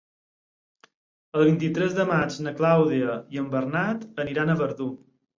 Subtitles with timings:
[1.39, 4.89] El vint-i-tres de maig na Clàudia i en Bernat aniran a Verdú.